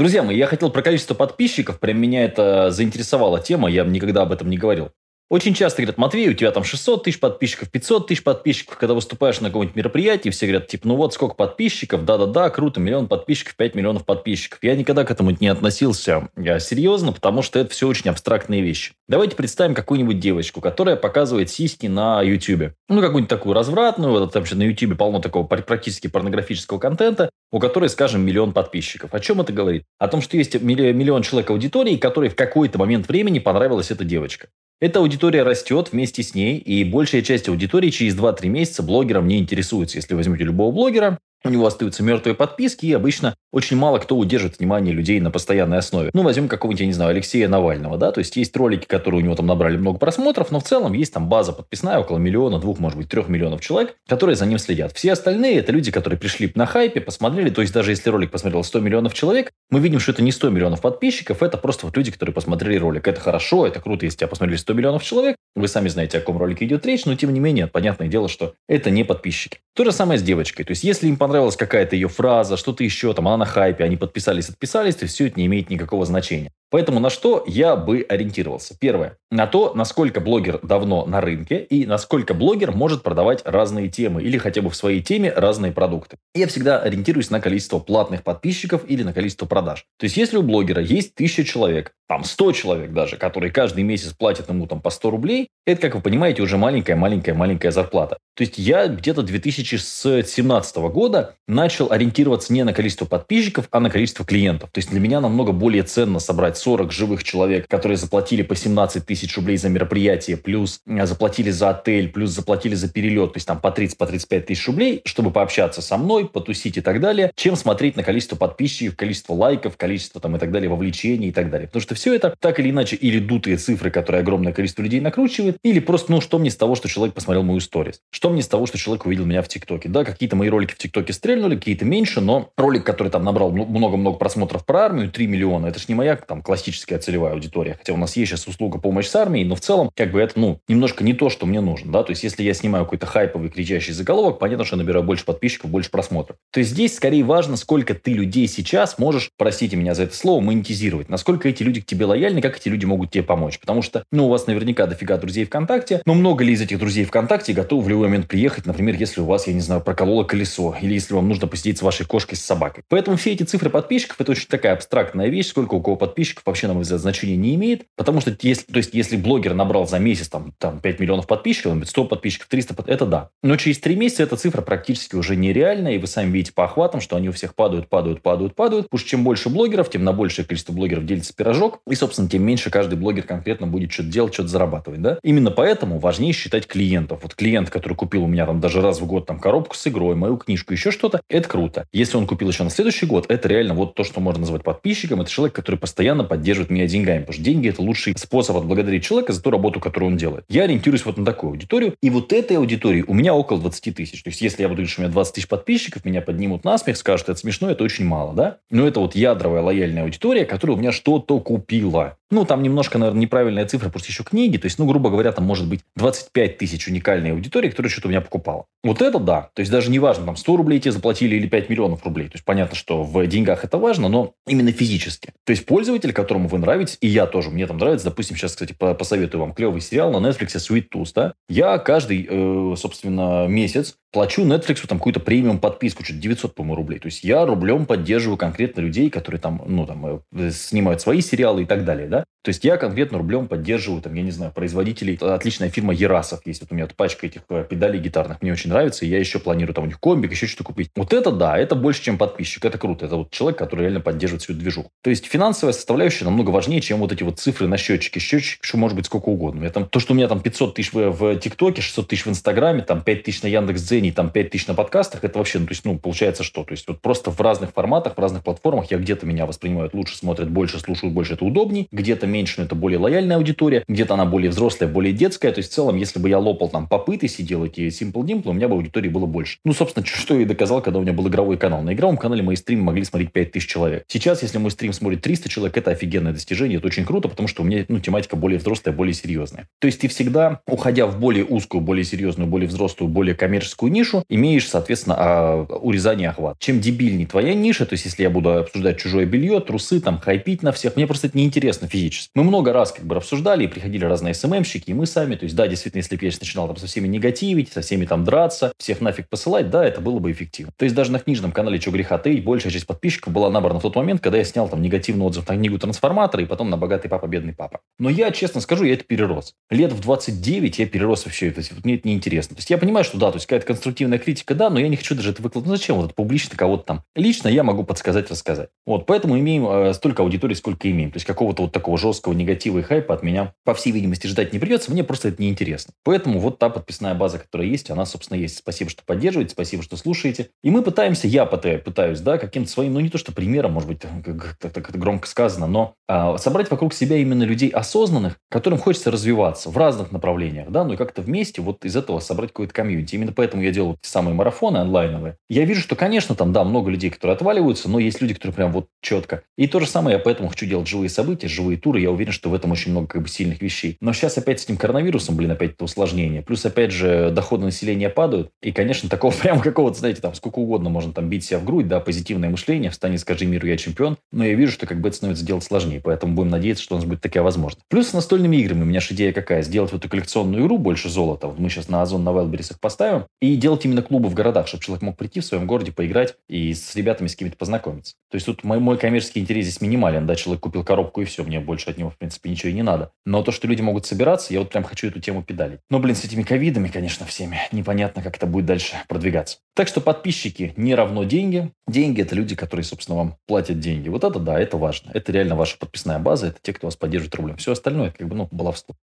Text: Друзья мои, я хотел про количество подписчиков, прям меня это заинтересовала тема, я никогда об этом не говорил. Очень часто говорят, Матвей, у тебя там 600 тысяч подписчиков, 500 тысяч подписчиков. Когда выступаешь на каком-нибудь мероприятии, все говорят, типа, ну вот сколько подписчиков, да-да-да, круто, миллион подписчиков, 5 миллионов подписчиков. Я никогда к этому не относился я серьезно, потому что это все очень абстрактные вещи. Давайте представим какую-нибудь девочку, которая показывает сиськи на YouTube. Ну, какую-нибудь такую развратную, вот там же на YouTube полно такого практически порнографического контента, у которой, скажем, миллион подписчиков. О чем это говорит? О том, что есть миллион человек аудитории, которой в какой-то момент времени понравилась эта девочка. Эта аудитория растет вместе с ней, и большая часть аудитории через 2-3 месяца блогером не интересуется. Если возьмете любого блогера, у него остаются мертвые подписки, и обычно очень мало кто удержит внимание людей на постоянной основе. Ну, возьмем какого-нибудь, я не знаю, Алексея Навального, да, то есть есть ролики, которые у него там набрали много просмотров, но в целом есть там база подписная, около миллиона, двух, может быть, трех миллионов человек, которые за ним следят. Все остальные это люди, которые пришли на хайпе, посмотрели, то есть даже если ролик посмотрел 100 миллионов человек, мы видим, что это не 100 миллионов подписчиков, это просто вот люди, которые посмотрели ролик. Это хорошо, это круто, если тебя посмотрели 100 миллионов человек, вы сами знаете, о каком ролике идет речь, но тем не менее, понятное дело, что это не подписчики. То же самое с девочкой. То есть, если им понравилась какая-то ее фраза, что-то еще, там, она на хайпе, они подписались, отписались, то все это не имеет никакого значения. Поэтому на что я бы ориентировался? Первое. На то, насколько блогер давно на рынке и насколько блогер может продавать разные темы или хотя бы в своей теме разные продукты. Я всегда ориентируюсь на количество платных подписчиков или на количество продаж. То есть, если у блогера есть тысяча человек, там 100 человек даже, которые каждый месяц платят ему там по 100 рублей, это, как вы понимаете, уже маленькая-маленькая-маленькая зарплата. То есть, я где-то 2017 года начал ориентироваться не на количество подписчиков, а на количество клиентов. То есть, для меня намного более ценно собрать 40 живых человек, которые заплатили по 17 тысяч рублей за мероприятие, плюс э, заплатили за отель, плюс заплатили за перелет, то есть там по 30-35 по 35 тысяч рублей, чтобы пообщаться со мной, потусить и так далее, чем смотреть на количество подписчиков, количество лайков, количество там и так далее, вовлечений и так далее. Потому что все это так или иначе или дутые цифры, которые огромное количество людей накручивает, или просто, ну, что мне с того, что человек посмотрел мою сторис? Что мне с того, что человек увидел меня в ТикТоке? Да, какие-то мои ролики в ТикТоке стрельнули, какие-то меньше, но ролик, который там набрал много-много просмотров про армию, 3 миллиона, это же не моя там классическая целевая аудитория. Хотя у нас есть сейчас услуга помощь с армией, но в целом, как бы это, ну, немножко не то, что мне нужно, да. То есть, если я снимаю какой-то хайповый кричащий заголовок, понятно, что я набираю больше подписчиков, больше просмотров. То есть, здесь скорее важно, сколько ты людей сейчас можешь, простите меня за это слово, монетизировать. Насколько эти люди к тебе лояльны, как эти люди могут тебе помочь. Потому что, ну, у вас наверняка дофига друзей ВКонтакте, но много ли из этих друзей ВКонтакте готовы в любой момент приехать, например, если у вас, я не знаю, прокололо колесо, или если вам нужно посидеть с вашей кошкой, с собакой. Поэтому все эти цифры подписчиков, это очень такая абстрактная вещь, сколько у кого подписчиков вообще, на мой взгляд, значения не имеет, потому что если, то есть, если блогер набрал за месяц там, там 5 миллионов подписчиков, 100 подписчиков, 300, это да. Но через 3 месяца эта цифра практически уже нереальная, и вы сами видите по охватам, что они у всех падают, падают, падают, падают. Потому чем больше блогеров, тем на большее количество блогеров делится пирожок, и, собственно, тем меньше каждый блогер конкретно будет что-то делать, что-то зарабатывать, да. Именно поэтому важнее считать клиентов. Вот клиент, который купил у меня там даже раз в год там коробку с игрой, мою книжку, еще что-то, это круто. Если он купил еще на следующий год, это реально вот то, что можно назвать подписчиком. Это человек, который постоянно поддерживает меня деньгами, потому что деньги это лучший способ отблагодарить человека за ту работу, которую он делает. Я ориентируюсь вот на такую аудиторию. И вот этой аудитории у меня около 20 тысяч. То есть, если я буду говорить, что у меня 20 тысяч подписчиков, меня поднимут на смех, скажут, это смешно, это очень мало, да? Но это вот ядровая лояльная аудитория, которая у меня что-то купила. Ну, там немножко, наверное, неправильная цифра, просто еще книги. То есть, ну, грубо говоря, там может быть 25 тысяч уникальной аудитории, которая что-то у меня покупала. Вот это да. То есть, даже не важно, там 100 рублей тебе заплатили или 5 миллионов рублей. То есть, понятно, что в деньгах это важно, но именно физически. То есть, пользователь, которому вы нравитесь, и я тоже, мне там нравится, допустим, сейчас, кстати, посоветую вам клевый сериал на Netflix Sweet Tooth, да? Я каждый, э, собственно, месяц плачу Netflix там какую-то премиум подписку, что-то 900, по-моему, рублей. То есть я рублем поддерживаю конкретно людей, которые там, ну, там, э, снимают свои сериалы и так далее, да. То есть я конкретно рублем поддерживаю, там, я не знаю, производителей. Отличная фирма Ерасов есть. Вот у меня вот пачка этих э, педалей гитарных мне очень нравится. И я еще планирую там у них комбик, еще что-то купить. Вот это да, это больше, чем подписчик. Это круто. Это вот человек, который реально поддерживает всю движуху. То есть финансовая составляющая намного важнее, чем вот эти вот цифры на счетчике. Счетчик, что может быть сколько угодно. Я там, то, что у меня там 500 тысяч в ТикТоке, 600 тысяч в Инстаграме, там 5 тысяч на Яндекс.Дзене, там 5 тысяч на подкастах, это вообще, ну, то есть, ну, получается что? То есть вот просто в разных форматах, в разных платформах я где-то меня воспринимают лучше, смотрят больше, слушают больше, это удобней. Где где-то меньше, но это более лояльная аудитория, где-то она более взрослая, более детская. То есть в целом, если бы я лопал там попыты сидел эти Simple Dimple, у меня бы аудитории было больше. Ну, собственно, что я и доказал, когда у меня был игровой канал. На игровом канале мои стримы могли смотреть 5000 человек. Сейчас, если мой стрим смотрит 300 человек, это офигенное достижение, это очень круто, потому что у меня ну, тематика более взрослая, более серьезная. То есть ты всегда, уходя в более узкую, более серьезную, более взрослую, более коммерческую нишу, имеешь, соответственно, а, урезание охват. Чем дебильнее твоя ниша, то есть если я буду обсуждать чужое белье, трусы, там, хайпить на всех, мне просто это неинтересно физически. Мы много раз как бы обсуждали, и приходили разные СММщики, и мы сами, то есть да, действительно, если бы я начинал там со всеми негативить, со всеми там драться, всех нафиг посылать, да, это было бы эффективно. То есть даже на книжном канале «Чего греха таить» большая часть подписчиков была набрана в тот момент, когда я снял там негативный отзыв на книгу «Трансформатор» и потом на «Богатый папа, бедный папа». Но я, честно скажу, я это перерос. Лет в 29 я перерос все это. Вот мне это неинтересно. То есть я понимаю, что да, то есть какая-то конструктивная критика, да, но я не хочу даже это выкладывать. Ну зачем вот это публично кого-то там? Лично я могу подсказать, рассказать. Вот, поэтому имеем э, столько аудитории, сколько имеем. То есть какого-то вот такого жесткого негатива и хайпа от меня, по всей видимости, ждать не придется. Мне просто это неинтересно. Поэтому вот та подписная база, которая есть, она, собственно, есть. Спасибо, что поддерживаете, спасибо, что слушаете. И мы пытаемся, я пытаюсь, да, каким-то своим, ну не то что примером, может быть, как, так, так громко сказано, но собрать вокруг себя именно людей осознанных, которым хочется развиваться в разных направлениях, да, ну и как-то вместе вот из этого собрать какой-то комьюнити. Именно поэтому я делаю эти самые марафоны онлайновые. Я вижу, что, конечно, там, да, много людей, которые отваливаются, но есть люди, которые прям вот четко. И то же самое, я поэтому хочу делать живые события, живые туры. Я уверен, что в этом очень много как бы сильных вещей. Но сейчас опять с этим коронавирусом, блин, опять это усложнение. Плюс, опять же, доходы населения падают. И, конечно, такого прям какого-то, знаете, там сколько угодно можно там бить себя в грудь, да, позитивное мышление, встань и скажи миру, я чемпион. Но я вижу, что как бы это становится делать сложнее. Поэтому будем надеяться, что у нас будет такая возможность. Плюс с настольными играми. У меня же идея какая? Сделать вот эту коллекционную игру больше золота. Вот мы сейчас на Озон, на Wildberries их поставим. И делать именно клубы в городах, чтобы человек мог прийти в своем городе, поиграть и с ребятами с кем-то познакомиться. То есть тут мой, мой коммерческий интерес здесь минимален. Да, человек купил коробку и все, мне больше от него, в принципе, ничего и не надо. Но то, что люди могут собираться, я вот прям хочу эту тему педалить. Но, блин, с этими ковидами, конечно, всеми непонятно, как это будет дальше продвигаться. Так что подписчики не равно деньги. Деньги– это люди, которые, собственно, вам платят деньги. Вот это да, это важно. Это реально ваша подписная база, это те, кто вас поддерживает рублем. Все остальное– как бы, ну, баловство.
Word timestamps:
Друзья 0.00 0.22
мои, 0.22 0.34
я 0.34 0.46
хотел 0.46 0.70
про 0.70 0.80
количество 0.80 1.12
подписчиков, 1.12 1.78
прям 1.78 2.00
меня 2.00 2.24
это 2.24 2.70
заинтересовала 2.70 3.38
тема, 3.38 3.68
я 3.68 3.84
никогда 3.84 4.22
об 4.22 4.32
этом 4.32 4.48
не 4.48 4.56
говорил. 4.56 4.92
Очень 5.30 5.54
часто 5.54 5.82
говорят, 5.82 5.96
Матвей, 5.96 6.28
у 6.28 6.34
тебя 6.34 6.50
там 6.50 6.64
600 6.64 7.04
тысяч 7.04 7.20
подписчиков, 7.20 7.70
500 7.70 8.08
тысяч 8.08 8.24
подписчиков. 8.24 8.76
Когда 8.76 8.94
выступаешь 8.94 9.40
на 9.40 9.48
каком-нибудь 9.48 9.76
мероприятии, 9.76 10.30
все 10.30 10.46
говорят, 10.46 10.66
типа, 10.66 10.88
ну 10.88 10.96
вот 10.96 11.14
сколько 11.14 11.36
подписчиков, 11.36 12.04
да-да-да, 12.04 12.50
круто, 12.50 12.80
миллион 12.80 13.06
подписчиков, 13.06 13.54
5 13.54 13.76
миллионов 13.76 14.04
подписчиков. 14.04 14.58
Я 14.60 14.74
никогда 14.74 15.04
к 15.04 15.10
этому 15.12 15.30
не 15.30 15.46
относился 15.46 16.28
я 16.36 16.58
серьезно, 16.58 17.12
потому 17.12 17.42
что 17.42 17.60
это 17.60 17.70
все 17.70 17.86
очень 17.86 18.10
абстрактные 18.10 18.60
вещи. 18.60 18.92
Давайте 19.06 19.36
представим 19.36 19.74
какую-нибудь 19.74 20.18
девочку, 20.18 20.60
которая 20.60 20.96
показывает 20.96 21.48
сиськи 21.48 21.86
на 21.86 22.22
YouTube. 22.22 22.72
Ну, 22.88 23.00
какую-нибудь 23.00 23.28
такую 23.28 23.54
развратную, 23.54 24.10
вот 24.10 24.32
там 24.32 24.44
же 24.44 24.56
на 24.56 24.62
YouTube 24.64 24.98
полно 24.98 25.20
такого 25.20 25.46
практически 25.46 26.08
порнографического 26.08 26.80
контента, 26.80 27.30
у 27.52 27.60
которой, 27.60 27.88
скажем, 27.88 28.22
миллион 28.26 28.52
подписчиков. 28.52 29.14
О 29.14 29.20
чем 29.20 29.40
это 29.40 29.52
говорит? 29.52 29.84
О 30.00 30.08
том, 30.08 30.22
что 30.22 30.36
есть 30.36 30.60
миллион 30.60 31.22
человек 31.22 31.50
аудитории, 31.50 31.96
которой 31.96 32.30
в 32.30 32.34
какой-то 32.34 32.78
момент 32.78 33.06
времени 33.06 33.38
понравилась 33.38 33.92
эта 33.92 34.02
девочка. 34.02 34.48
Эта 34.80 35.00
аудитория 35.00 35.42
растет 35.42 35.92
вместе 35.92 36.22
с 36.22 36.34
ней, 36.34 36.56
и 36.56 36.84
большая 36.84 37.20
часть 37.20 37.50
аудитории 37.50 37.90
через 37.90 38.16
2-3 38.16 38.48
месяца 38.48 38.82
блогером 38.82 39.28
не 39.28 39.38
интересуется. 39.38 39.98
Если 39.98 40.14
возьмете 40.14 40.44
любого 40.44 40.72
блогера, 40.72 41.18
у 41.44 41.48
него 41.48 41.66
остаются 41.66 42.02
мертвые 42.02 42.34
подписки, 42.34 42.86
и 42.86 42.92
обычно 42.92 43.34
очень 43.52 43.76
мало 43.76 43.98
кто 43.98 44.16
удержит 44.16 44.58
внимание 44.58 44.94
людей 44.94 45.20
на 45.20 45.30
постоянной 45.30 45.78
основе. 45.78 46.10
Ну, 46.12 46.22
возьмем 46.22 46.48
какого-нибудь, 46.48 46.80
я 46.80 46.86
не 46.86 46.92
знаю, 46.92 47.10
Алексея 47.10 47.48
Навального, 47.48 47.98
да, 47.98 48.12
то 48.12 48.18
есть 48.18 48.36
есть 48.36 48.56
ролики, 48.56 48.86
которые 48.86 49.20
у 49.20 49.24
него 49.24 49.34
там 49.34 49.46
набрали 49.46 49.76
много 49.76 49.98
просмотров, 49.98 50.50
но 50.50 50.60
в 50.60 50.64
целом 50.64 50.92
есть 50.92 51.12
там 51.12 51.28
база 51.28 51.52
подписная, 51.52 51.98
около 51.98 52.18
миллиона, 52.18 52.58
двух, 52.58 52.78
может 52.78 52.98
быть, 52.98 53.08
трех 53.08 53.28
миллионов 53.28 53.60
человек, 53.60 53.96
которые 54.08 54.36
за 54.36 54.46
ним 54.46 54.58
следят. 54.58 54.92
Все 54.92 55.12
остальные 55.12 55.58
это 55.58 55.72
люди, 55.72 55.90
которые 55.90 56.18
пришли 56.18 56.50
на 56.54 56.66
хайпе, 56.66 57.00
посмотрели, 57.00 57.50
то 57.50 57.62
есть 57.62 57.72
даже 57.72 57.90
если 57.90 58.10
ролик 58.10 58.30
посмотрел 58.30 58.62
100 58.62 58.80
миллионов 58.80 59.14
человек, 59.14 59.50
мы 59.70 59.80
видим, 59.80 60.00
что 60.00 60.12
это 60.12 60.22
не 60.22 60.32
100 60.32 60.50
миллионов 60.50 60.80
подписчиков, 60.80 61.42
это 61.42 61.56
просто 61.56 61.86
вот 61.86 61.96
люди, 61.96 62.10
которые 62.10 62.34
посмотрели 62.34 62.76
ролик. 62.76 63.06
Это 63.06 63.20
хорошо, 63.20 63.66
это 63.66 63.80
круто, 63.80 64.04
если 64.04 64.18
тебя 64.18 64.28
посмотрели 64.28 64.56
100 64.58 64.72
миллионов 64.74 65.02
человек, 65.02 65.36
вы 65.56 65.68
сами 65.68 65.88
знаете, 65.88 66.18
о 66.18 66.20
каком 66.20 66.38
ролике 66.38 66.64
идет 66.64 66.86
речь, 66.86 67.04
но 67.04 67.14
тем 67.14 67.32
не 67.32 67.40
менее, 67.40 67.66
понятное 67.66 68.08
дело, 68.08 68.28
что 68.28 68.54
это 68.68 68.90
не 68.90 69.04
подписчики. 69.04 69.58
То 69.74 69.84
же 69.84 69.92
самое 69.92 70.18
с 70.18 70.22
девочкой. 70.22 70.64
То 70.64 70.72
есть, 70.72 70.84
если 70.84 71.08
им 71.08 71.16
понравилась 71.30 71.56
какая-то 71.56 71.94
ее 71.94 72.08
фраза, 72.08 72.56
что-то 72.56 72.82
еще, 72.82 73.14
там, 73.14 73.28
она 73.28 73.36
на 73.36 73.44
хайпе, 73.44 73.84
они 73.84 73.96
подписались, 73.96 74.48
отписались, 74.48 74.96
то 74.96 75.06
все 75.06 75.28
это 75.28 75.38
не 75.38 75.46
имеет 75.46 75.70
никакого 75.70 76.04
значения. 76.04 76.50
Поэтому 76.70 77.00
на 77.00 77.10
что 77.10 77.44
я 77.46 77.76
бы 77.76 78.06
ориентировался? 78.08 78.76
Первое. 78.78 79.16
На 79.30 79.46
то, 79.46 79.72
насколько 79.74 80.20
блогер 80.20 80.60
давно 80.62 81.04
на 81.04 81.20
рынке 81.20 81.62
и 81.62 81.86
насколько 81.86 82.34
блогер 82.34 82.72
может 82.72 83.02
продавать 83.02 83.42
разные 83.44 83.88
темы 83.88 84.22
или 84.22 84.38
хотя 84.38 84.62
бы 84.62 84.70
в 84.70 84.76
своей 84.76 85.02
теме 85.02 85.32
разные 85.32 85.72
продукты. 85.72 86.16
Я 86.34 86.46
всегда 86.46 86.78
ориентируюсь 86.78 87.30
на 87.30 87.40
количество 87.40 87.78
платных 87.78 88.22
подписчиков 88.22 88.82
или 88.88 89.02
на 89.02 89.12
количество 89.12 89.46
продаж. 89.46 89.84
То 89.98 90.04
есть, 90.04 90.16
если 90.16 90.36
у 90.36 90.42
блогера 90.42 90.82
есть 90.82 91.14
тысяча 91.14 91.44
человек, 91.44 91.92
там 92.08 92.24
100 92.24 92.52
человек 92.52 92.92
даже, 92.92 93.16
которые 93.16 93.52
каждый 93.52 93.84
месяц 93.84 94.12
платят 94.12 94.48
ему 94.48 94.66
там 94.66 94.80
по 94.80 94.90
100 94.90 95.10
рублей, 95.10 95.48
это, 95.64 95.82
как 95.82 95.94
вы 95.94 96.00
понимаете, 96.00 96.42
уже 96.42 96.56
маленькая-маленькая-маленькая 96.56 97.70
зарплата. 97.70 98.18
То 98.34 98.42
есть, 98.42 98.58
я 98.58 98.88
где-то 98.88 99.22
2017 99.22 100.76
года 100.76 101.36
начал 101.46 101.92
ориентироваться 101.92 102.52
не 102.52 102.64
на 102.64 102.72
количество 102.72 103.04
подписчиков, 103.04 103.68
а 103.70 103.78
на 103.78 103.90
количество 103.90 104.24
клиентов. 104.24 104.70
То 104.72 104.78
есть, 104.78 104.90
для 104.90 104.98
меня 104.98 105.20
намного 105.20 105.52
более 105.52 105.84
ценно 105.84 106.18
собрать 106.18 106.58
40 106.60 106.92
живых 106.92 107.24
человек, 107.24 107.66
которые 107.68 107.96
заплатили 107.96 108.42
по 108.42 108.54
17 108.54 109.04
тысяч 109.04 109.36
рублей 109.36 109.56
за 109.56 109.68
мероприятие, 109.68 110.36
плюс 110.36 110.80
э, 110.86 111.06
заплатили 111.06 111.50
за 111.50 111.70
отель, 111.70 112.08
плюс 112.08 112.30
заплатили 112.30 112.74
за 112.74 112.88
перелет, 112.88 113.32
то 113.32 113.36
есть 113.36 113.46
там 113.46 113.60
по 113.60 113.68
30-35 113.68 113.96
по 113.96 114.06
35 114.06 114.46
тысяч 114.46 114.66
рублей, 114.66 115.02
чтобы 115.04 115.30
пообщаться 115.30 115.82
со 115.82 115.96
мной, 115.96 116.28
потусить 116.28 116.76
и 116.76 116.80
так 116.80 117.00
далее, 117.00 117.32
чем 117.34 117.56
смотреть 117.56 117.96
на 117.96 118.02
количество 118.02 118.36
подписчиков, 118.36 118.96
количество 118.96 119.34
лайков, 119.34 119.76
количество 119.76 120.20
там 120.20 120.36
и 120.36 120.38
так 120.38 120.50
далее, 120.50 120.68
вовлечений 120.68 121.28
и 121.28 121.32
так 121.32 121.50
далее. 121.50 121.68
Потому 121.68 121.82
что 121.82 121.94
все 121.94 122.14
это 122.14 122.34
так 122.38 122.58
или 122.60 122.70
иначе 122.70 122.96
или 122.96 123.18
дутые 123.18 123.56
цифры, 123.56 123.90
которые 123.90 124.20
огромное 124.20 124.52
количество 124.52 124.82
людей 124.82 125.00
накручивает, 125.00 125.58
или 125.62 125.80
просто, 125.80 126.12
ну, 126.12 126.20
что 126.20 126.38
мне 126.38 126.50
с 126.50 126.56
того, 126.56 126.74
что 126.74 126.88
человек 126.88 127.14
посмотрел 127.14 127.42
мою 127.42 127.60
сторис? 127.60 128.00
Что 128.10 128.30
мне 128.30 128.42
с 128.42 128.48
того, 128.48 128.66
что 128.66 128.78
человек 128.78 129.06
увидел 129.06 129.24
меня 129.24 129.42
в 129.42 129.48
ТикТоке? 129.48 129.88
Да, 129.88 130.04
какие-то 130.04 130.36
мои 130.36 130.48
ролики 130.48 130.74
в 130.74 130.78
ТикТоке 130.78 131.12
стрельнули, 131.12 131.56
какие-то 131.56 131.84
меньше, 131.84 132.20
но 132.20 132.50
ролик, 132.56 132.84
который 132.84 133.08
там 133.08 133.24
набрал 133.24 133.50
много-много 133.50 134.16
просмотров 134.16 134.64
про 134.64 134.80
армию, 134.80 135.10
3 135.10 135.26
миллиона, 135.26 135.66
это 135.66 135.78
же 135.78 135.86
не 135.88 135.94
моя 135.94 136.16
там 136.16 136.42
классическая 136.50 136.98
целевая 136.98 137.34
аудитория. 137.34 137.76
Хотя 137.78 137.92
у 137.92 137.96
нас 137.96 138.16
есть 138.16 138.32
сейчас 138.32 138.48
услуга 138.48 138.80
помощь 138.80 139.06
с 139.06 139.14
армией, 139.14 139.44
но 139.44 139.54
в 139.54 139.60
целом, 139.60 139.88
как 139.94 140.10
бы 140.10 140.20
это, 140.20 140.32
ну, 140.34 140.58
немножко 140.66 141.04
не 141.04 141.14
то, 141.14 141.30
что 141.30 141.46
мне 141.46 141.60
нужно, 141.60 141.92
да. 141.92 142.02
То 142.02 142.10
есть, 142.10 142.24
если 142.24 142.42
я 142.42 142.54
снимаю 142.54 142.86
какой-то 142.86 143.06
хайповый 143.06 143.50
кричащий 143.50 143.92
заголовок, 143.92 144.40
понятно, 144.40 144.64
что 144.64 144.74
я 144.74 144.82
набираю 144.82 145.04
больше 145.04 145.24
подписчиков, 145.24 145.70
больше 145.70 145.92
просмотров. 145.92 146.36
То 146.50 146.58
есть, 146.58 146.72
здесь 146.72 146.96
скорее 146.96 147.22
важно, 147.22 147.56
сколько 147.56 147.94
ты 147.94 148.14
людей 148.14 148.48
сейчас 148.48 148.98
можешь, 148.98 149.30
простите 149.38 149.76
меня 149.76 149.94
за 149.94 150.02
это 150.02 150.16
слово, 150.16 150.40
монетизировать. 150.40 151.08
Насколько 151.08 151.48
эти 151.48 151.62
люди 151.62 151.82
к 151.82 151.86
тебе 151.86 152.04
лояльны, 152.04 152.40
как 152.40 152.56
эти 152.56 152.68
люди 152.68 152.84
могут 152.84 153.12
тебе 153.12 153.22
помочь. 153.22 153.60
Потому 153.60 153.82
что, 153.82 154.02
ну, 154.10 154.26
у 154.26 154.28
вас 154.28 154.48
наверняка 154.48 154.86
дофига 154.86 155.18
друзей 155.18 155.44
ВКонтакте, 155.44 156.02
но 156.04 156.14
много 156.14 156.42
ли 156.42 156.52
из 156.52 156.60
этих 156.60 156.80
друзей 156.80 157.04
ВКонтакте 157.04 157.52
готовы 157.52 157.84
в 157.84 157.88
любой 157.88 158.08
момент 158.08 158.26
приехать, 158.26 158.66
например, 158.66 158.96
если 158.96 159.20
у 159.20 159.24
вас, 159.24 159.46
я 159.46 159.52
не 159.52 159.60
знаю, 159.60 159.82
прокололо 159.82 160.24
колесо, 160.24 160.74
или 160.82 160.94
если 160.94 161.14
вам 161.14 161.28
нужно 161.28 161.46
посидеть 161.46 161.78
с 161.78 161.82
вашей 161.82 162.06
кошкой, 162.06 162.34
с 162.34 162.44
собакой. 162.44 162.82
Поэтому 162.88 163.16
все 163.16 163.34
эти 163.34 163.44
цифры 163.44 163.70
подписчиков, 163.70 164.20
это 164.20 164.32
очень 164.32 164.48
такая 164.48 164.72
абстрактная 164.72 165.28
вещь, 165.28 165.46
сколько 165.46 165.74
у 165.74 165.80
кого 165.80 165.94
подписчиков 165.94 166.39
вообще, 166.44 166.66
на 166.66 166.74
мой 166.74 166.82
взгляд, 166.82 167.00
значения 167.00 167.36
не 167.36 167.54
имеет, 167.54 167.86
потому 167.96 168.20
что 168.20 168.36
если, 168.42 168.64
то 168.64 168.76
есть, 168.78 168.94
если 168.94 169.16
блогер 169.16 169.54
набрал 169.54 169.86
за 169.86 169.98
месяц 169.98 170.28
там, 170.28 170.52
там 170.58 170.80
5 170.80 171.00
миллионов 171.00 171.26
подписчиков, 171.26 171.86
100 171.86 172.04
подписчиков, 172.04 172.48
300, 172.48 172.84
это 172.86 173.06
да. 173.06 173.30
Но 173.42 173.56
через 173.56 173.78
3 173.78 173.96
месяца 173.96 174.22
эта 174.22 174.36
цифра 174.36 174.62
практически 174.62 175.16
уже 175.16 175.36
нереальная, 175.36 175.94
и 175.94 175.98
вы 175.98 176.06
сами 176.06 176.30
видите 176.30 176.52
по 176.52 176.64
охватам, 176.64 177.00
что 177.00 177.16
они 177.16 177.28
у 177.28 177.32
всех 177.32 177.54
падают, 177.54 177.88
падают, 177.88 178.22
падают, 178.22 178.54
падают. 178.54 178.88
Потому 178.88 179.06
чем 179.06 179.24
больше 179.24 179.48
блогеров, 179.48 179.90
тем 179.90 180.04
на 180.04 180.12
большее 180.12 180.44
количество 180.44 180.72
блогеров 180.72 181.06
делится 181.06 181.34
пирожок, 181.34 181.80
и, 181.88 181.94
собственно, 181.94 182.28
тем 182.28 182.42
меньше 182.42 182.70
каждый 182.70 182.98
блогер 182.98 183.24
конкретно 183.24 183.66
будет 183.66 183.92
что-то 183.92 184.08
делать, 184.08 184.34
что-то 184.34 184.48
зарабатывать, 184.48 185.02
да. 185.02 185.18
Именно 185.22 185.50
поэтому 185.50 185.98
важнее 185.98 186.32
считать 186.32 186.66
клиентов. 186.66 187.20
Вот 187.22 187.34
клиент, 187.34 187.70
который 187.70 187.94
купил 187.94 188.24
у 188.24 188.26
меня 188.26 188.46
там 188.46 188.60
даже 188.60 188.80
раз 188.80 189.00
в 189.00 189.06
год 189.06 189.26
там 189.26 189.40
коробку 189.40 189.74
с 189.74 189.86
игрой, 189.86 190.14
мою 190.14 190.36
книжку, 190.36 190.72
еще 190.72 190.90
что-то, 190.90 191.20
это 191.28 191.48
круто. 191.48 191.86
Если 191.92 192.16
он 192.16 192.26
купил 192.26 192.48
еще 192.48 192.64
на 192.64 192.70
следующий 192.70 193.06
год, 193.06 193.26
это 193.28 193.48
реально 193.48 193.74
вот 193.74 193.94
то, 193.94 194.04
что 194.04 194.20
можно 194.20 194.40
назвать 194.40 194.62
подписчиком. 194.62 195.20
Это 195.20 195.30
человек, 195.30 195.54
который 195.54 195.76
постоянно 195.76 196.24
поддерживает 196.30 196.70
меня 196.70 196.86
деньгами, 196.86 197.18
потому 197.18 197.34
что 197.34 197.42
деньги 197.42 197.68
это 197.68 197.82
лучший 197.82 198.14
способ 198.16 198.56
отблагодарить 198.56 199.02
человека 199.02 199.32
за 199.32 199.42
ту 199.42 199.50
работу, 199.50 199.80
которую 199.80 200.12
он 200.12 200.16
делает. 200.16 200.44
Я 200.48 200.62
ориентируюсь 200.62 201.04
вот 201.04 201.18
на 201.18 201.24
такую 201.24 201.50
аудиторию. 201.50 201.94
И 202.00 202.08
вот 202.08 202.32
этой 202.32 202.56
аудитории 202.56 203.04
у 203.06 203.14
меня 203.14 203.34
около 203.34 203.60
20 203.60 203.96
тысяч. 203.96 204.22
То 204.22 204.30
есть, 204.30 204.40
если 204.40 204.62
я 204.62 204.68
буду 204.68 204.76
говорить, 204.76 204.92
что 204.92 205.02
у 205.02 205.04
меня 205.04 205.12
20 205.12 205.34
тысяч 205.34 205.48
подписчиков, 205.48 206.04
меня 206.04 206.22
поднимут 206.22 206.62
на 206.62 206.78
смех, 206.78 206.96
скажут, 206.96 207.28
это 207.28 207.40
смешно, 207.40 207.68
это 207.68 207.82
очень 207.82 208.04
мало, 208.04 208.32
да? 208.32 208.58
Но 208.70 208.86
это 208.86 209.00
вот 209.00 209.16
ядровая 209.16 209.60
лояльная 209.60 210.04
аудитория, 210.04 210.44
которая 210.44 210.76
у 210.76 210.80
меня 210.80 210.92
что-то 210.92 211.40
купила. 211.40 212.16
Ну, 212.30 212.44
там 212.44 212.62
немножко, 212.62 212.96
наверное, 212.96 213.22
неправильная 213.22 213.66
цифра, 213.66 213.88
просто 213.88 214.10
еще 214.10 214.22
книги. 214.22 214.56
То 214.56 214.66
есть, 214.66 214.78
ну, 214.78 214.86
грубо 214.86 215.10
говоря, 215.10 215.32
там 215.32 215.44
может 215.44 215.68
быть 215.68 215.80
25 215.96 216.58
тысяч 216.58 216.86
уникальной 216.86 217.32
аудитории, 217.32 217.70
которая 217.70 217.90
что-то 217.90 218.06
у 218.06 218.10
меня 218.10 218.20
покупала. 218.20 218.66
Вот 218.84 219.02
это 219.02 219.18
да. 219.18 219.50
То 219.54 219.60
есть, 219.60 219.72
даже 219.72 219.90
не 219.90 219.98
важно, 219.98 220.26
там 220.26 220.36
100 220.36 220.56
рублей 220.56 220.78
тебе 220.78 220.92
заплатили 220.92 221.34
или 221.34 221.48
5 221.48 221.68
миллионов 221.68 222.04
рублей. 222.04 222.28
То 222.28 222.36
есть, 222.36 222.44
понятно, 222.44 222.76
что 222.76 223.02
в 223.02 223.26
деньгах 223.26 223.64
это 223.64 223.78
важно, 223.78 224.08
но 224.08 224.34
именно 224.46 224.70
физически. 224.70 225.32
То 225.44 225.50
есть, 225.50 225.66
пользователь, 225.66 226.12
которому 226.20 226.48
вы 226.48 226.58
нравитесь, 226.58 226.98
и 227.00 227.08
я 227.08 227.26
тоже, 227.26 227.50
мне 227.50 227.66
там 227.66 227.78
нравится, 227.78 228.06
допустим, 228.06 228.36
сейчас, 228.36 228.52
кстати, 228.52 228.72
посоветую 228.72 229.40
вам 229.40 229.54
клевый 229.54 229.80
сериал 229.80 230.12
на 230.12 230.26
Netflix 230.26 230.56
Sweet 230.56 230.88
Tooth, 230.92 231.12
да? 231.14 231.34
Я 231.48 231.78
каждый, 231.78 232.26
э, 232.28 232.76
собственно, 232.76 233.46
месяц 233.46 233.96
плачу 234.12 234.44
Netflix 234.44 234.86
там 234.86 234.98
какую-то 234.98 235.20
премиум 235.20 235.58
подписку, 235.58 236.04
что-то 236.04 236.20
900, 236.20 236.54
по-моему, 236.54 236.76
рублей. 236.76 236.98
То 236.98 237.06
есть 237.06 237.24
я 237.24 237.44
рублем 237.46 237.86
поддерживаю 237.86 238.36
конкретно 238.36 238.80
людей, 238.80 239.10
которые 239.10 239.40
там, 239.40 239.62
ну, 239.66 239.86
там, 239.86 240.22
э, 240.32 240.50
снимают 240.50 241.00
свои 241.00 241.20
сериалы 241.20 241.62
и 241.62 241.66
так 241.66 241.84
далее, 241.84 242.08
да. 242.08 242.24
То 242.42 242.48
есть 242.48 242.64
я 242.64 242.78
конкретно 242.78 243.18
рублем 243.18 243.48
поддерживаю, 243.48 244.00
там, 244.00 244.14
я 244.14 244.22
не 244.22 244.30
знаю, 244.30 244.50
производителей. 244.52 245.16
Отличная 245.20 245.68
фирма 245.68 245.92
Ерасов 245.92 246.40
есть. 246.46 246.62
Вот 246.62 246.72
у 246.72 246.74
меня 246.74 246.86
вот 246.86 246.96
пачка 246.96 247.26
этих 247.26 247.42
э, 247.50 247.66
педалей 247.68 248.00
гитарных 248.00 248.40
мне 248.40 248.52
очень 248.52 248.70
нравится. 248.70 249.04
И 249.04 249.08
я 249.08 249.18
еще 249.18 249.38
планирую 249.38 249.74
там 249.74 249.84
у 249.84 249.86
них 249.86 250.00
комбик, 250.00 250.30
еще 250.30 250.46
что-то 250.46 250.64
купить. 250.64 250.90
Вот 250.96 251.12
это 251.12 251.32
да, 251.32 251.58
это 251.58 251.74
больше, 251.74 252.02
чем 252.02 252.16
подписчик. 252.16 252.64
Это 252.64 252.78
круто. 252.78 253.04
Это 253.04 253.16
вот 253.16 253.30
человек, 253.30 253.58
который 253.58 253.82
реально 253.82 254.00
поддерживает 254.00 254.42
всю 254.42 254.54
движуху. 254.54 254.90
То 255.02 255.10
есть 255.10 255.26
финансовая 255.26 255.74
составляющая 255.74 256.24
намного 256.24 256.48
важнее, 256.48 256.80
чем 256.80 257.00
вот 257.00 257.12
эти 257.12 257.22
вот 257.22 257.38
цифры 257.38 257.68
на 257.68 257.76
счетчике. 257.76 258.20
Счетчик, 258.20 258.64
что 258.64 258.78
может 258.78 258.96
быть 258.96 259.04
сколько 259.04 259.28
угодно. 259.28 259.64
Я 259.64 259.70
там, 259.70 259.86
то, 259.86 260.00
что 260.00 260.14
у 260.14 260.16
меня 260.16 260.26
там 260.26 260.40
500 260.40 260.74
тысяч 260.74 260.92
в 260.94 261.36
ТикТоке, 261.36 261.82
600 261.82 262.08
тысяч 262.08 262.24
в 262.24 262.30
Инстаграме, 262.30 262.80
там 262.80 263.02
5 263.02 263.22
тысяч 263.22 263.42
на 263.42 263.48
Яндекс.Дзене, 263.48 263.99
там 264.10 264.30
5 264.30 264.50
тысяч 264.50 264.66
на 264.66 264.74
подкастах, 264.74 265.24
это 265.24 265.38
вообще, 265.38 265.58
ну, 265.58 265.66
то 265.66 265.72
есть, 265.72 265.84
ну, 265.86 265.98
получается 265.98 266.42
что? 266.42 266.64
То 266.64 266.72
есть 266.72 266.86
вот 266.86 267.00
просто 267.00 267.30
в 267.30 267.40
разных 267.40 267.72
форматах, 267.72 268.16
в 268.16 268.20
разных 268.20 268.44
платформах 268.44 268.90
я 268.90 268.98
где-то 268.98 269.26
меня 269.26 269.46
воспринимают 269.46 269.94
лучше, 269.94 270.16
смотрят 270.16 270.50
больше, 270.50 270.78
слушают 270.80 271.14
больше, 271.14 271.34
это 271.34 271.44
удобней. 271.44 271.88
Где 271.90 272.10
где-то 272.10 272.26
меньше, 272.26 272.54
но 272.58 272.64
это 272.64 272.74
более 272.74 272.98
лояльная 272.98 273.36
аудитория, 273.36 273.84
где-то 273.86 274.14
она 274.14 274.24
более 274.24 274.50
взрослая, 274.50 274.88
более 274.88 275.12
детская. 275.12 275.52
То 275.52 275.58
есть 275.58 275.70
в 275.70 275.74
целом, 275.74 275.96
если 275.96 276.18
бы 276.18 276.28
я 276.28 276.40
лопал 276.40 276.68
там 276.68 276.88
попыты 276.88 277.28
сидел 277.28 277.64
эти 277.64 277.82
Simple 277.82 278.24
Dimple, 278.24 278.50
у 278.50 278.52
меня 278.52 278.68
бы 278.68 278.74
аудитории 278.74 279.08
было 279.08 279.26
больше. 279.26 279.58
Ну, 279.64 279.72
собственно, 279.72 280.04
что 280.06 280.34
я 280.34 280.42
и 280.42 280.44
доказал, 280.44 280.82
когда 280.82 280.98
у 280.98 281.02
меня 281.02 281.12
был 281.12 281.28
игровой 281.28 281.56
канал. 281.56 281.82
На 281.82 281.92
игровом 281.92 282.16
канале 282.16 282.42
мои 282.42 282.56
стримы 282.56 282.82
могли 282.82 283.04
смотреть 283.04 283.32
5000 283.32 283.66
человек. 283.66 284.04
Сейчас, 284.08 284.42
если 284.42 284.58
мой 284.58 284.72
стрим 284.72 284.92
смотрит 284.92 285.22
300 285.22 285.48
человек, 285.48 285.76
это 285.76 285.92
офигенное 285.92 286.32
достижение, 286.32 286.78
это 286.78 286.88
очень 286.88 287.04
круто, 287.04 287.28
потому 287.28 287.46
что 287.46 287.62
у 287.62 287.64
меня 287.64 287.84
ну, 287.88 288.00
тематика 288.00 288.34
более 288.34 288.58
взрослая, 288.58 288.92
более 288.92 289.14
серьезная. 289.14 289.68
То 289.78 289.86
есть 289.86 290.00
ты 290.00 290.08
всегда, 290.08 290.60
уходя 290.66 291.06
в 291.06 291.20
более 291.20 291.44
узкую, 291.44 291.80
более 291.80 292.04
серьезную, 292.04 292.48
более 292.48 292.68
взрослую, 292.68 293.08
более 293.08 293.36
коммерческую 293.36 293.89
нишу, 293.90 294.24
имеешь, 294.28 294.68
соответственно, 294.68 295.16
а, 295.18 295.62
урезание 295.62 296.30
охват. 296.30 296.58
Чем 296.58 296.80
дебильнее 296.80 297.26
твоя 297.26 297.54
ниша, 297.54 297.86
то 297.86 297.94
есть 297.94 298.04
если 298.04 298.22
я 298.22 298.30
буду 298.30 298.58
обсуждать 298.58 298.98
чужое 298.98 299.26
белье, 299.26 299.60
трусы, 299.60 300.00
там, 300.00 300.20
хайпить 300.20 300.62
на 300.62 300.72
всех, 300.72 300.96
мне 300.96 301.06
просто 301.06 301.26
это 301.28 301.38
неинтересно 301.38 301.88
физически. 301.88 302.30
Мы 302.34 302.44
много 302.44 302.72
раз 302.72 302.92
как 302.92 303.04
бы 303.04 303.16
обсуждали, 303.16 303.64
и 303.64 303.66
приходили 303.66 304.04
разные 304.04 304.34
СММщики, 304.34 304.90
и 304.90 304.94
мы 304.94 305.06
сами, 305.06 305.34
то 305.36 305.44
есть 305.44 305.56
да, 305.56 305.66
действительно, 305.66 306.00
если 306.00 306.16
бы 306.16 306.24
я 306.24 306.32
начинал 306.40 306.66
там 306.68 306.76
со 306.76 306.86
всеми 306.86 307.08
негативить, 307.08 307.72
со 307.72 307.80
всеми 307.80 308.06
там 308.06 308.24
драться, 308.24 308.72
всех 308.78 309.00
нафиг 309.00 309.28
посылать, 309.28 309.70
да, 309.70 309.84
это 309.84 310.00
было 310.00 310.18
бы 310.18 310.32
эффективно. 310.32 310.72
То 310.76 310.84
есть 310.84 310.94
даже 310.94 311.12
на 311.12 311.18
книжном 311.18 311.52
канале 311.52 311.78
«Чего 311.78 311.94
греха 311.94 312.18
таить» 312.18 312.44
большая 312.44 312.72
часть 312.72 312.86
подписчиков 312.86 313.32
была 313.32 313.50
набрана 313.50 313.80
в 313.80 313.82
тот 313.82 313.96
момент, 313.96 314.20
когда 314.20 314.38
я 314.38 314.44
снял 314.44 314.68
там 314.68 314.82
негативный 314.82 315.24
отзыв 315.24 315.48
на 315.48 315.56
книгу 315.56 315.78
«Трансформатор» 315.78 316.40
и 316.40 316.46
потом 316.46 316.70
на 316.70 316.76
«Богатый 316.76 317.08
папа, 317.08 317.26
бедный 317.26 317.52
папа». 317.52 317.80
Но 317.98 318.08
я, 318.08 318.30
честно 318.30 318.60
скажу, 318.60 318.84
я 318.84 318.94
это 318.94 319.04
перерос. 319.04 319.54
Лет 319.70 319.92
в 319.92 320.00
29 320.00 320.78
я 320.78 320.86
перерос 320.86 321.24
все 321.24 321.48
это. 321.48 321.62
Вот 321.72 321.84
мне 321.84 321.96
это 321.96 322.08
неинтересно. 322.08 322.56
То 322.56 322.60
есть 322.60 322.70
я 322.70 322.78
понимаю, 322.78 323.04
что 323.04 323.18
да, 323.18 323.30
то 323.30 323.36
есть 323.36 323.46
какая-то 323.46 323.66
конструктивная 323.80 324.18
критика, 324.18 324.54
да, 324.54 324.68
но 324.68 324.78
я 324.78 324.88
не 324.88 324.96
хочу 324.96 325.14
даже 325.14 325.30
это 325.30 325.40
выкладывать. 325.40 325.70
Ну 325.70 325.76
зачем 325.76 325.96
вот 325.96 326.06
это 326.06 326.14
публично 326.14 326.56
кого-то 326.56 326.84
там? 326.84 327.04
Лично 327.14 327.48
я 327.48 327.62
могу 327.62 327.82
подсказать, 327.82 328.30
рассказать. 328.30 328.68
Вот, 328.84 329.06
поэтому 329.06 329.38
имеем 329.38 329.66
э, 329.66 329.94
столько 329.94 330.22
аудитории, 330.22 330.54
сколько 330.54 330.90
имеем. 330.90 331.10
То 331.10 331.16
есть 331.16 331.26
какого-то 331.26 331.62
вот 331.62 331.72
такого 331.72 331.96
жесткого 331.96 332.34
негатива 332.34 332.78
и 332.78 332.82
хайпа 332.82 333.14
от 333.14 333.22
меня, 333.22 333.54
по 333.64 333.72
всей 333.72 333.90
видимости, 333.92 334.26
ждать 334.26 334.52
не 334.52 334.58
придется. 334.58 334.92
Мне 334.92 335.02
просто 335.02 335.28
это 335.28 335.40
неинтересно. 335.40 335.94
Поэтому 336.04 336.40
вот 336.40 336.58
та 336.58 336.68
подписная 336.68 337.14
база, 337.14 337.38
которая 337.38 337.68
есть, 337.68 337.90
она, 337.90 338.04
собственно, 338.04 338.38
есть. 338.38 338.58
Спасибо, 338.58 338.90
что 338.90 339.02
поддерживаете, 339.04 339.52
спасибо, 339.52 339.82
что 339.82 339.96
слушаете. 339.96 340.50
И 340.62 340.70
мы 340.70 340.82
пытаемся, 340.82 341.26
я 341.26 341.46
пытаюсь, 341.46 342.20
да, 342.20 342.36
каким-то 342.36 342.70
своим, 342.70 342.92
ну 342.94 343.00
не 343.00 343.08
то 343.08 343.16
что 343.16 343.32
примером, 343.32 343.72
может 343.72 343.88
быть, 343.88 344.00
как, 344.00 344.56
так, 344.60 344.72
так 344.72 344.90
громко 344.98 345.26
сказано, 345.26 345.66
но 345.66 345.94
собрать 346.38 346.70
вокруг 346.70 346.94
себя 346.94 347.16
именно 347.16 347.44
людей 347.44 347.68
осознанных, 347.68 348.38
которым 348.48 348.78
хочется 348.78 349.10
развиваться 349.10 349.70
в 349.70 349.76
разных 349.76 350.12
направлениях, 350.12 350.70
да, 350.70 350.84
ну 350.84 350.94
и 350.94 350.96
как-то 350.96 351.22
вместе 351.22 351.62
вот 351.62 351.84
из 351.84 351.96
этого 351.96 352.20
собрать 352.20 352.50
какой-то 352.50 352.72
комьюнити. 352.72 353.14
Именно 353.14 353.32
поэтому 353.32 353.62
я 353.62 353.70
делаю 353.70 353.96
эти 354.00 354.10
самые 354.10 354.34
марафоны 354.34 354.78
онлайновые. 354.78 355.36
Я 355.48 355.64
вижу, 355.64 355.80
что, 355.80 355.96
конечно, 355.96 356.34
там, 356.34 356.52
да, 356.52 356.64
много 356.64 356.90
людей, 356.90 357.10
которые 357.10 357.34
отваливаются, 357.34 357.88
но 357.88 357.98
есть 357.98 358.20
люди, 358.20 358.34
которые 358.34 358.54
прям 358.54 358.72
вот 358.72 358.88
четко. 359.00 359.42
И 359.56 359.66
то 359.66 359.80
же 359.80 359.86
самое, 359.86 360.16
я 360.16 360.22
поэтому 360.22 360.48
хочу 360.48 360.66
делать 360.66 360.88
живые 360.88 361.08
события, 361.08 361.48
живые 361.48 361.78
туры. 361.78 362.00
Я 362.00 362.10
уверен, 362.10 362.32
что 362.32 362.50
в 362.50 362.54
этом 362.54 362.72
очень 362.72 362.90
много 362.90 363.06
как 363.06 363.22
бы 363.22 363.28
сильных 363.28 363.62
вещей. 363.62 363.96
Но 364.00 364.12
сейчас 364.12 364.38
опять 364.38 364.60
с 364.60 364.64
этим 364.64 364.76
коронавирусом, 364.76 365.36
блин, 365.36 365.50
опять 365.50 365.72
это 365.72 365.84
усложнение. 365.84 366.42
Плюс, 366.42 366.64
опять 366.64 366.92
же, 366.92 367.30
доходы 367.30 367.64
населения 367.64 368.08
падают. 368.08 368.50
И, 368.62 368.72
конечно, 368.72 369.08
такого 369.08 369.32
прям 369.42 369.60
какого-то, 369.60 369.98
знаете, 369.98 370.20
там 370.20 370.34
сколько 370.34 370.58
угодно 370.58 370.90
можно 370.90 371.12
там 371.12 371.28
бить 371.28 371.44
себя 371.44 371.58
в 371.58 371.64
грудь, 371.64 371.88
да, 371.88 372.00
позитивное 372.00 372.50
мышление, 372.50 372.90
встань 372.90 373.14
и 373.14 373.18
скажи 373.18 373.46
миру, 373.46 373.66
я 373.66 373.76
чемпион. 373.76 374.16
Но 374.32 374.44
я 374.44 374.54
вижу, 374.54 374.72
что 374.72 374.86
как 374.86 375.00
бы 375.00 375.08
это 375.08 375.16
становится 375.16 375.44
делать 375.44 375.64
сложнее. 375.64 375.99
Поэтому 376.02 376.34
будем 376.34 376.50
надеяться, 376.50 376.82
что 376.82 376.94
у 376.94 376.98
нас 376.98 377.06
будет 377.06 377.20
такая 377.20 377.42
возможность. 377.42 377.84
Плюс 377.88 378.08
с 378.08 378.12
настольными 378.12 378.56
играми. 378.56 378.82
У 378.82 378.86
меня 378.86 379.00
же 379.00 379.14
идея 379.14 379.32
какая? 379.32 379.62
Сделать 379.62 379.92
вот 379.92 380.00
эту 380.00 380.08
коллекционную 380.08 380.64
игру 380.64 380.78
больше 380.78 381.08
золота. 381.08 381.48
Вот 381.48 381.58
мы 381.58 381.68
сейчас 381.68 381.88
на 381.88 382.02
Озон, 382.02 382.24
на 382.24 382.30
Wildberries 382.30 382.72
их 382.72 382.80
поставим. 382.80 383.26
И 383.40 383.56
делать 383.56 383.84
именно 383.84 384.02
клубы 384.02 384.28
в 384.28 384.34
городах, 384.34 384.68
чтобы 384.68 384.82
человек 384.82 385.02
мог 385.02 385.16
прийти 385.16 385.40
в 385.40 385.44
своем 385.44 385.66
городе, 385.66 385.92
поиграть 385.92 386.36
и 386.48 386.74
с 386.74 386.94
ребятами 386.96 387.28
с 387.28 387.36
кем-то 387.36 387.56
познакомиться. 387.56 388.14
То 388.30 388.36
есть 388.36 388.46
тут 388.46 388.64
мой, 388.64 388.78
мой 388.78 388.96
коммерческий 388.96 389.40
интерес 389.40 389.66
здесь 389.66 389.80
минимален. 389.80 390.26
Да, 390.26 390.36
человек 390.36 390.62
купил 390.62 390.84
коробку 390.84 391.20
и 391.20 391.24
все, 391.24 391.42
мне 391.44 391.60
больше 391.60 391.90
от 391.90 391.98
него, 391.98 392.10
в 392.10 392.16
принципе, 392.16 392.50
ничего 392.50 392.70
и 392.70 392.74
не 392.74 392.82
надо. 392.82 393.10
Но 393.26 393.42
то, 393.42 393.52
что 393.52 393.66
люди 393.66 393.82
могут 393.82 394.06
собираться, 394.06 394.52
я 394.52 394.60
вот 394.60 394.70
прям 394.70 394.84
хочу 394.84 395.08
эту 395.08 395.20
тему 395.20 395.42
педалить. 395.42 395.80
Но, 395.90 395.98
блин, 395.98 396.14
с 396.14 396.24
этими 396.24 396.42
ковидами, 396.42 396.88
конечно, 396.88 397.26
всеми 397.26 397.58
непонятно, 397.72 398.22
как 398.22 398.36
это 398.36 398.46
будет 398.46 398.66
дальше 398.66 398.96
продвигаться. 399.08 399.58
Так 399.74 399.88
что 399.88 400.00
подписчики 400.00 400.72
не 400.76 400.94
равно 400.94 401.24
деньги. 401.24 401.72
Деньги– 401.88 402.20
это 402.22 402.34
люди, 402.34 402.54
которые, 402.54 402.84
собственно, 402.84 403.18
вам 403.18 403.36
платят 403.46 403.80
деньги. 403.80 404.08
Вот 404.08 404.24
это 404.24 404.38
да, 404.38 404.60
это 404.60 404.76
важно. 404.76 405.10
Это 405.12 405.32
реально 405.32 405.56
ваша 405.56 405.76
подписная 405.90 406.20
база, 406.20 406.46
это 406.48 406.60
те, 406.62 406.72
кто 406.72 406.86
вас 406.86 406.96
поддерживает 406.96 407.34
рублем. 407.34 407.56
Все 407.56 407.72
остальное– 407.72 408.10
как 408.16 408.28
бы, 408.28 408.36
ну, 408.36 408.48
баловство. 408.52 408.94